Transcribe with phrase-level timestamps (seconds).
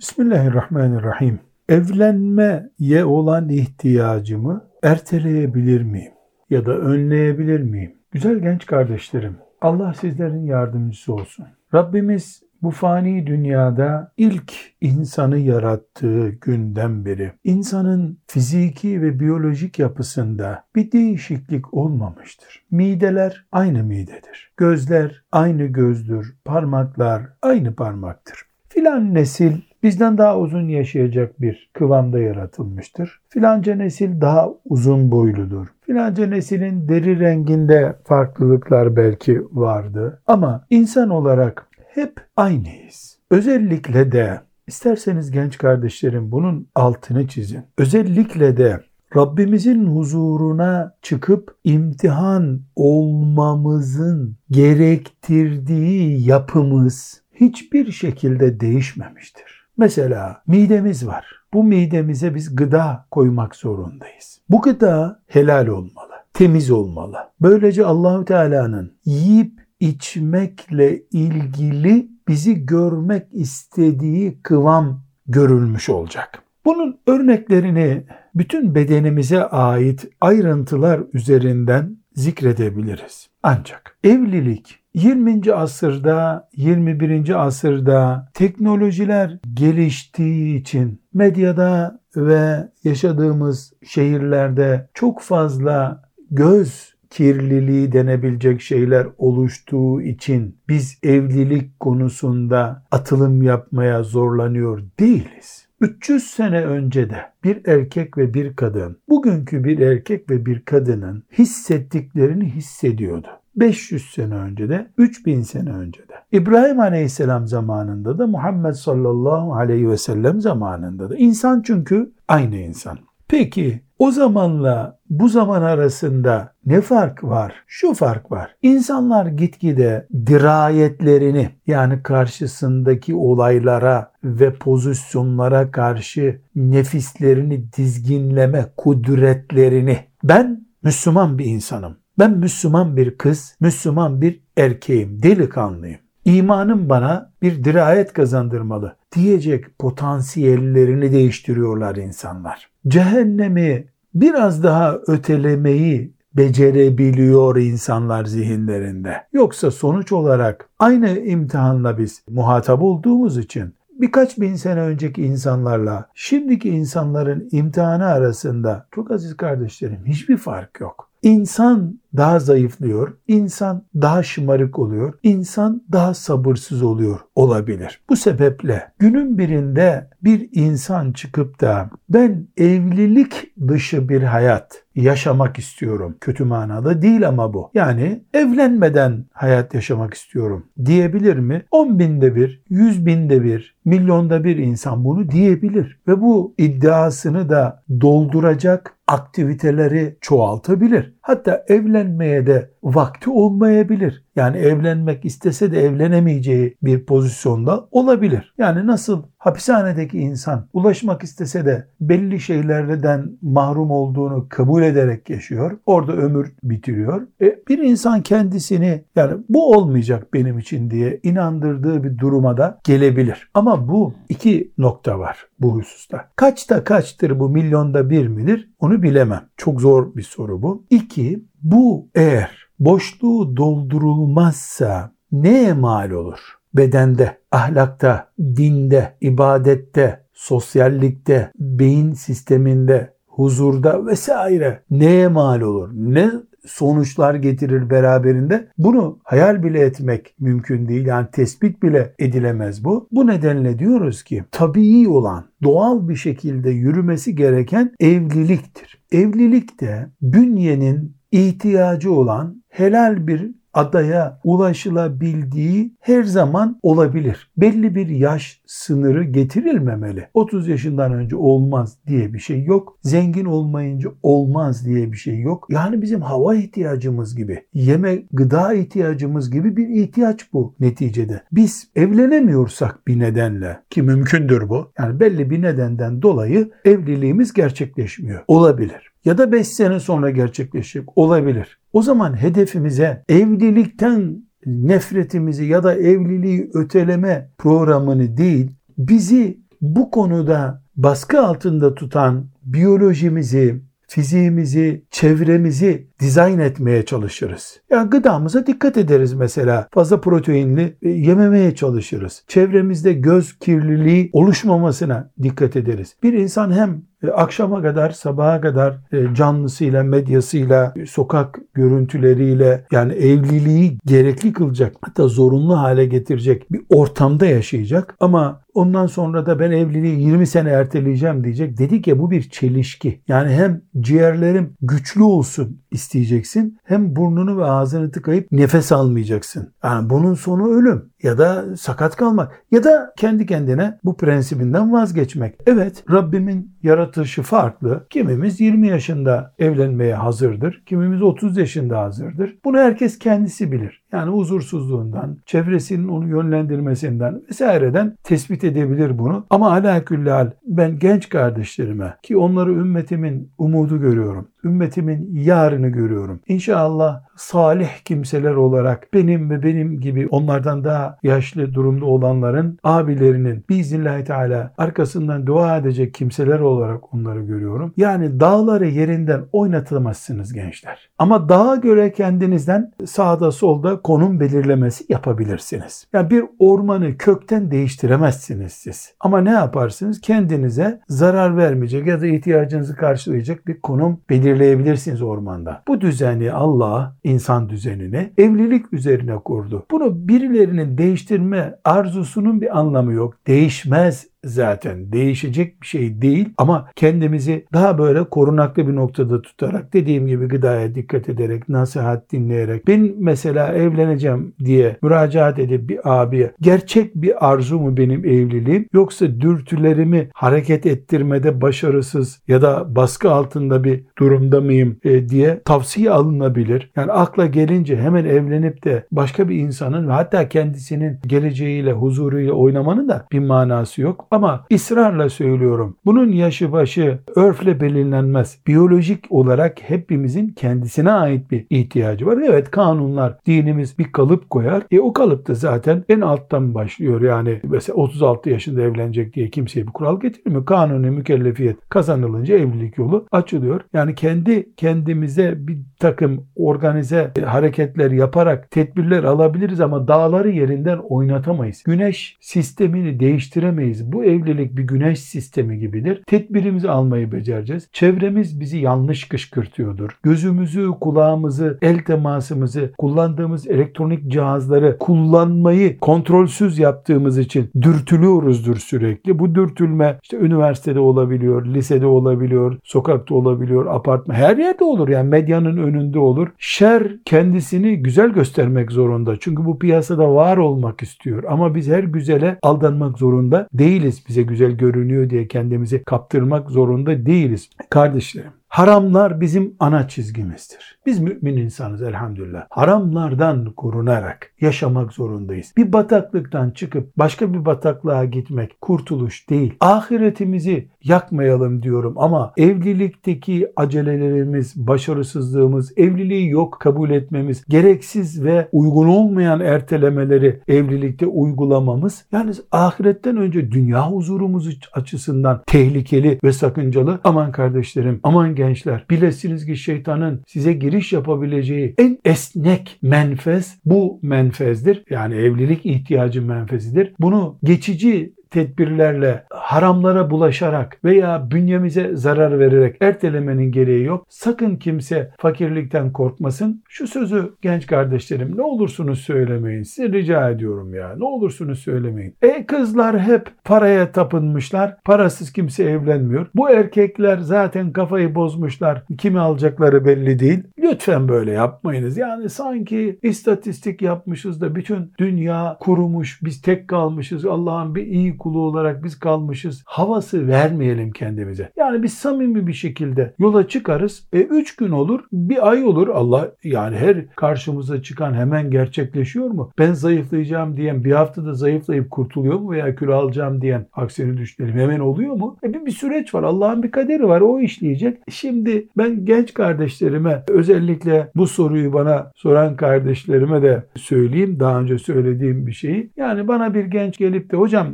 [0.00, 1.40] Bismillahirrahmanirrahim.
[1.68, 6.12] Evlenmeye olan ihtiyacımı erteleyebilir miyim?
[6.50, 7.94] Ya da önleyebilir miyim?
[8.10, 11.46] Güzel genç kardeşlerim, Allah sizlerin yardımcısı olsun.
[11.74, 20.92] Rabbimiz bu fani dünyada ilk insanı yarattığı günden beri insanın fiziki ve biyolojik yapısında bir
[20.92, 22.64] değişiklik olmamıştır.
[22.70, 24.52] Mideler aynı midedir.
[24.56, 26.36] Gözler aynı gözdür.
[26.44, 28.42] Parmaklar aynı parmaktır.
[28.68, 33.20] Filan nesil bizden daha uzun yaşayacak bir kıvamda yaratılmıştır.
[33.28, 35.66] Filanca nesil daha uzun boyludur.
[35.80, 40.22] Filanca neslin deri renginde farklılıklar belki vardı.
[40.26, 43.18] Ama insan olarak hep aynıyız.
[43.30, 47.62] Özellikle de isterseniz genç kardeşlerim bunun altını çizin.
[47.78, 48.80] Özellikle de
[49.16, 59.59] Rabbimizin huzuruna çıkıp imtihan olmamızın gerektirdiği yapımız hiçbir şekilde değişmemiştir.
[59.80, 61.26] Mesela midemiz var.
[61.52, 64.40] Bu midemize biz gıda koymak zorundayız.
[64.48, 67.16] Bu gıda helal olmalı, temiz olmalı.
[67.40, 76.42] Böylece Allahü Teala'nın yiyip içmekle ilgili bizi görmek istediği kıvam görülmüş olacak.
[76.64, 83.28] Bunun örneklerini bütün bedenimize ait ayrıntılar üzerinden zikredebiliriz.
[83.42, 85.52] Ancak evlilik 20.
[85.54, 87.46] asırda, 21.
[87.46, 100.02] asırda teknolojiler geliştiği için medyada ve yaşadığımız şehirlerde çok fazla göz kirliliği denebilecek şeyler oluştuğu
[100.02, 105.66] için biz evlilik konusunda atılım yapmaya zorlanıyor değiliz.
[105.80, 111.24] 300 sene önce de bir erkek ve bir kadın bugünkü bir erkek ve bir kadının
[111.38, 113.39] hissettiklerini hissediyordu.
[113.56, 119.90] 500 sene önce de 3000 sene önce de İbrahim Aleyhisselam zamanında da Muhammed sallallahu aleyhi
[119.90, 122.98] ve sellem zamanında da insan çünkü aynı insan.
[123.28, 127.54] Peki o zamanla bu zaman arasında ne fark var?
[127.66, 128.56] Şu fark var.
[128.62, 141.44] İnsanlar gitgide dirayetlerini yani karşısındaki olaylara ve pozisyonlara karşı nefislerini dizginleme kudretlerini ben Müslüman bir
[141.44, 141.99] insanım.
[142.20, 145.98] Ben Müslüman bir kız, Müslüman bir erkeğim, delikanlıyım.
[146.24, 152.70] İmanım bana bir dirayet kazandırmalı diyecek potansiyellerini değiştiriyorlar insanlar.
[152.88, 159.16] Cehennemi biraz daha ötelemeyi becerebiliyor insanlar zihinlerinde.
[159.32, 166.68] Yoksa sonuç olarak aynı imtihanla biz muhatap olduğumuz için birkaç bin sene önceki insanlarla şimdiki
[166.68, 171.10] insanların imtihanı arasında çok aziz kardeşlerim hiçbir fark yok.
[171.22, 178.00] İnsan daha zayıflıyor, insan daha şımarık oluyor, insan daha sabırsız oluyor olabilir.
[178.08, 186.16] Bu sebeple günün birinde bir insan çıkıp da ben evlilik dışı bir hayat yaşamak istiyorum.
[186.20, 187.70] Kötü manada değil ama bu.
[187.74, 191.62] Yani evlenmeden hayat yaşamak istiyorum diyebilir mi?
[191.70, 196.00] 10 binde bir, 100 binde bir, milyonda bir insan bunu diyebilir.
[196.08, 201.14] Ve bu iddiasını da dolduracak aktiviteleri çoğaltabilir.
[201.20, 204.24] Hatta evlenmeye de vakti olmayabilir.
[204.36, 208.54] Yani evlenmek istese de evlenemeyeceği bir pozisyonda olabilir.
[208.58, 215.78] Yani nasıl hapishanedeki insan ulaşmak istese de belli şeylerden mahrum olduğunu kabul ederek yaşıyor.
[215.86, 217.26] Orada ömür bitiriyor.
[217.42, 223.50] E, bir insan kendisini yani bu olmayacak benim için diye inandırdığı bir duruma da gelebilir.
[223.54, 226.28] Ama bu iki nokta var bu hususta.
[226.36, 229.42] Kaçta kaçtır bu milyonda bir midir onu bilemem.
[229.56, 230.84] Çok zor bir soru bu.
[230.90, 236.38] İki, bu eğer boşluğu doldurulmazsa neye mal olur?
[236.74, 245.90] Bedende, ahlakta, dinde, ibadette, sosyallikte, beyin sisteminde, huzurda vesaire neye mal olur?
[245.94, 246.30] Ne
[246.66, 248.68] sonuçlar getirir beraberinde.
[248.78, 251.06] Bunu hayal bile etmek mümkün değil.
[251.06, 253.08] Yani tespit bile edilemez bu.
[253.12, 259.02] Bu nedenle diyoruz ki tabii olan, doğal bir şekilde yürümesi gereken evliliktir.
[259.12, 267.50] Evlilik de bünyenin ihtiyacı olan helal bir adaya ulaşılabildiği her zaman olabilir.
[267.56, 270.28] Belli bir yaş sınırı getirilmemeli.
[270.34, 272.98] 30 yaşından önce olmaz diye bir şey yok.
[273.02, 275.66] Zengin olmayınca olmaz diye bir şey yok.
[275.70, 281.42] Yani bizim hava ihtiyacımız gibi, yeme gıda ihtiyacımız gibi bir ihtiyaç bu neticede.
[281.52, 284.92] Biz evlenemiyorsak bir nedenle ki mümkündür bu.
[284.98, 288.44] Yani belli bir nedenden dolayı evliliğimiz gerçekleşmiyor.
[288.48, 291.79] Olabilir ya da 5 sene sonra gerçekleşecek olabilir.
[291.92, 301.40] O zaman hedefimize evlilikten nefretimizi ya da evliliği öteleme programını değil, bizi bu konuda baskı
[301.40, 307.80] altında tutan biyolojimizi, fiziğimizi, çevremizi dizayn etmeye çalışırız.
[307.90, 309.88] Yani gıdamıza dikkat ederiz mesela.
[309.92, 312.44] Fazla proteinli e, yememeye çalışırız.
[312.48, 316.16] Çevremizde göz kirliliği oluşmamasına dikkat ederiz.
[316.22, 324.52] Bir insan hem akşama kadar, sabaha kadar e, canlısıyla, medyasıyla, sokak görüntüleriyle yani evliliği gerekli
[324.52, 328.16] kılacak, hatta zorunlu hale getirecek bir ortamda yaşayacak.
[328.20, 331.78] Ama ondan sonra da ben evliliği 20 sene erteleyeceğim diyecek.
[331.78, 333.22] Dedik ya bu bir çelişki.
[333.28, 339.74] Yani hem ciğerlerim güçlü olsun isteyeceksin hem burnunu ve ağzını tıkayıp nefes almayacaksın.
[339.84, 345.54] Yani bunun sonu ölüm ya da sakat kalmak ya da kendi kendine bu prensibinden vazgeçmek.
[345.66, 348.06] Evet Rabbimin yaratışı farklı.
[348.10, 350.82] Kimimiz 20 yaşında evlenmeye hazırdır.
[350.86, 352.58] Kimimiz 30 yaşında hazırdır.
[352.64, 353.99] Bunu herkes kendisi bilir.
[354.12, 359.46] Yani huzursuzluğundan, çevresinin onu yönlendirmesinden vesaireden tespit edebilir bunu.
[359.50, 364.48] Ama alaküllal ben genç kardeşlerime ki onları ümmetimin umudu görüyorum.
[364.64, 366.40] Ümmetimin yarını görüyorum.
[366.48, 374.24] İnşallah salih kimseler olarak benim ve benim gibi onlardan daha yaşlı durumda olanların abilerinin biiznillahü
[374.24, 377.94] teala arkasından dua edecek kimseler olarak onları görüyorum.
[377.96, 381.10] Yani dağları yerinden oynatamazsınız gençler.
[381.18, 386.06] Ama dağa göre kendinizden sağda solda konum belirlemesi yapabilirsiniz.
[386.12, 389.14] Yani bir ormanı kökten değiştiremezsiniz siz.
[389.20, 390.20] Ama ne yaparsınız?
[390.20, 395.82] Kendinize zarar vermeyecek ya da ihtiyacınızı karşılayacak bir konum belirleyebilirsiniz ormanda.
[395.88, 399.86] Bu düzeni Allah insan düzenini evlilik üzerine kurdu.
[399.90, 403.34] Bunu birilerinin değiştirme arzusunun bir anlamı yok.
[403.46, 410.26] Değişmez zaten değişecek bir şey değil ama kendimizi daha böyle korunaklı bir noktada tutarak dediğim
[410.26, 417.14] gibi gıdaya dikkat ederek nasihat dinleyerek ben mesela evleneceğim diye müracaat edip bir abiye gerçek
[417.14, 424.04] bir arzu mu benim evliliğim yoksa dürtülerimi hareket ettirmede başarısız ya da baskı altında bir
[424.18, 426.90] durumda mıyım e, diye tavsiye alınabilir.
[426.96, 433.08] Yani akla gelince hemen evlenip de başka bir insanın ve hatta kendisinin geleceğiyle huzuruyla oynamanın
[433.08, 434.29] da bir manası yok.
[434.30, 435.96] Ama ısrarla söylüyorum.
[436.06, 438.58] Bunun yaşı başı örfle belirlenmez.
[438.66, 442.38] Biyolojik olarak hepimizin kendisine ait bir ihtiyacı var.
[442.48, 444.82] Evet kanunlar, dinimiz bir kalıp koyar.
[444.90, 447.20] E o kalıpta zaten en alttan başlıyor.
[447.20, 450.66] Yani mesela 36 yaşında evlenecek diye kimseye bir kural getirmiyor.
[450.66, 453.80] Kanuni mükellefiyet kazanılınca evlilik yolu açılıyor.
[453.92, 461.82] Yani kendi kendimize bir takım organize hareketler yaparak tedbirler alabiliriz ama dağları yerinden oynatamayız.
[461.82, 464.12] Güneş sistemini değiştiremeyiz.
[464.12, 466.22] Bu evlilik bir güneş sistemi gibidir.
[466.26, 467.88] Tedbirimizi almayı becereceğiz.
[467.92, 470.18] Çevremiz bizi yanlış kışkırtıyordur.
[470.22, 479.38] Gözümüzü, kulağımızı, el temasımızı, kullandığımız elektronik cihazları kullanmayı kontrolsüz yaptığımız için dürtülüyoruzdur sürekli.
[479.38, 485.08] Bu dürtülme işte üniversitede olabiliyor, lisede olabiliyor, sokakta olabiliyor, apartman her yerde olur.
[485.08, 486.48] Yani medyanın önünde olur.
[486.58, 489.36] Şer kendisini güzel göstermek zorunda.
[489.40, 491.44] Çünkü bu piyasada var olmak istiyor.
[491.48, 497.70] Ama biz her güzele aldanmak zorunda değiliz bize güzel görünüyor diye kendimizi kaptırmak zorunda değiliz.
[497.90, 500.98] Kardeşlerim Haramlar bizim ana çizgimizdir.
[501.06, 502.66] Biz mümin insanız elhamdülillah.
[502.70, 505.72] Haramlardan korunarak yaşamak zorundayız.
[505.76, 509.74] Bir bataklıktan çıkıp başka bir bataklığa gitmek kurtuluş değil.
[509.80, 519.60] Ahiretimizi yakmayalım diyorum ama evlilikteki acelelerimiz, başarısızlığımız, evliliği yok kabul etmemiz, gereksiz ve uygun olmayan
[519.60, 527.20] ertelemeleri evlilikte uygulamamız yani ahiretten önce dünya huzurumuz açısından tehlikeli ve sakıncalı.
[527.24, 535.04] Aman kardeşlerim, aman gençler bilesiniz ki şeytanın size giriş yapabileceği en esnek menfez bu menfezdir.
[535.10, 537.14] Yani evlilik ihtiyacı menfezidir.
[537.20, 544.26] Bunu geçici tedbirlerle haramlara bulaşarak veya bünyemize zarar vererek ertelemenin gereği yok.
[544.28, 546.82] Sakın kimse fakirlikten korkmasın.
[546.88, 549.82] Şu sözü genç kardeşlerim ne olursunuz söylemeyin.
[549.82, 551.14] Size rica ediyorum ya.
[551.16, 552.34] Ne olursunuz söylemeyin.
[552.42, 554.96] E kızlar hep paraya tapınmışlar.
[555.04, 556.46] Parasız kimse evlenmiyor.
[556.54, 559.02] Bu erkekler zaten kafayı bozmuşlar.
[559.18, 560.62] Kimi alacakları belli değil.
[560.78, 562.16] Lütfen böyle yapmayınız.
[562.16, 566.40] Yani sanki istatistik yapmışız da bütün dünya kurumuş.
[566.42, 567.46] Biz tek kalmışız.
[567.46, 569.82] Allah'ın bir iyi kulu olarak biz kalmışız.
[569.86, 571.70] Havası vermeyelim kendimize.
[571.76, 574.28] Yani biz samimi bir şekilde yola çıkarız.
[574.32, 576.08] E üç gün olur, bir ay olur.
[576.08, 579.72] Allah yani her karşımıza çıkan hemen gerçekleşiyor mu?
[579.78, 584.78] Ben zayıflayacağım diyen bir haftada zayıflayıp kurtuluyor mu veya kilo alacağım diyen aksini düşünelim.
[584.78, 585.56] Hemen oluyor mu?
[585.64, 586.42] E bir, bir süreç var.
[586.42, 587.40] Allah'ın bir kaderi var.
[587.40, 588.18] O işleyecek.
[588.28, 594.56] Şimdi ben genç kardeşlerime özellikle bu soruyu bana soran kardeşlerime de söyleyeyim.
[594.60, 596.10] Daha önce söylediğim bir şeyi.
[596.16, 597.86] Yani bana bir genç gelip de hocam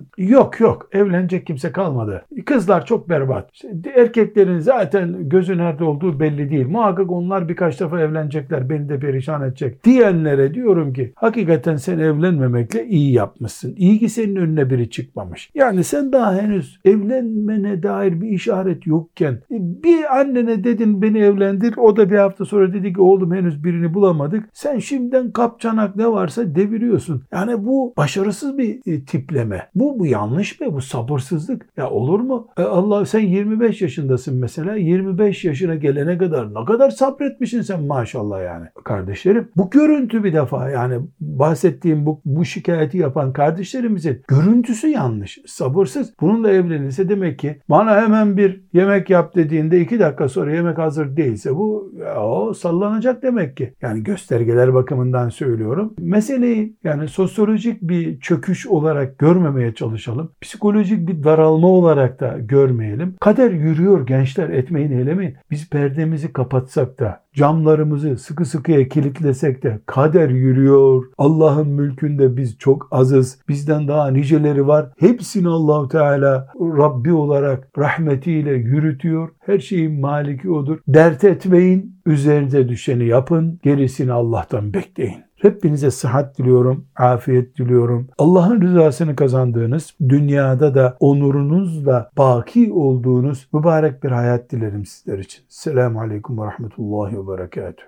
[0.61, 2.25] yok Yok evlenecek kimse kalmadı.
[2.47, 3.51] Kızlar çok berbat.
[3.95, 6.67] Erkeklerin zaten gözü nerede olduğu belli değil.
[6.67, 8.71] Muhakkak onlar birkaç defa evlenecekler.
[8.71, 9.85] Beni de perişan edecek.
[9.85, 13.75] Diyenlere diyorum ki hakikaten sen evlenmemekle iyi yapmışsın.
[13.77, 15.51] İyi ki senin önüne biri çıkmamış.
[15.55, 21.75] Yani sen daha henüz evlenmene dair bir işaret yokken bir annene dedin beni evlendir.
[21.77, 24.49] O da bir hafta sonra dedi ki oğlum henüz birini bulamadık.
[24.53, 27.23] Sen şimdiden kapçanak ne varsa deviriyorsun.
[27.33, 29.69] Yani bu başarısız bir e, tipleme.
[29.75, 30.41] Bu, bu yanlış mı?
[30.73, 31.67] Bu sabırsızlık.
[31.77, 32.49] Ya olur mu?
[32.59, 34.77] E Allah sen 25 yaşındasın mesela.
[34.77, 38.67] 25 yaşına gelene kadar ne kadar sabretmişsin sen maşallah yani.
[38.85, 45.39] Kardeşlerim bu görüntü bir defa yani bahsettiğim bu, bu şikayeti yapan kardeşlerimizin görüntüsü yanlış.
[45.47, 46.15] Sabırsız.
[46.21, 51.17] Bununla evlenirse demek ki bana hemen bir yemek yap dediğinde iki dakika sonra yemek hazır
[51.17, 53.75] değilse bu o sallanacak demek ki.
[53.83, 55.95] Yani göstergeler bakımından söylüyorum.
[55.99, 60.16] Meseleyi yani sosyolojik bir çöküş olarak görmemeye çalışalım.
[60.41, 63.15] Psikolojik bir daralma olarak da görmeyelim.
[63.21, 65.37] Kader yürüyor gençler etmeyin eylemeyin.
[65.51, 71.05] Biz perdemizi kapatsak da camlarımızı sıkı sıkıya kilitlesek de kader yürüyor.
[71.19, 73.39] Allah'ın mülkünde biz çok azız.
[73.49, 74.93] Bizden daha niceleri var.
[74.99, 79.29] Hepsini Allahu Teala Rabbi olarak rahmetiyle yürütüyor.
[79.41, 80.79] Her şeyin maliki odur.
[80.89, 81.97] Dert etmeyin.
[82.07, 83.61] Üzerinize düşeni yapın.
[83.63, 85.26] Gerisini Allah'tan bekleyin.
[85.37, 88.09] Hepinize sıhhat diliyorum, afiyet diliyorum.
[88.19, 95.45] Allah'ın rızasını kazandığınız, dünyada da onurunuzla baki olduğunuz mübarek bir hayat dilerim sizler için.
[95.49, 97.87] Selamun Aleyküm ve Rahmetullahi ve Berekatuhu.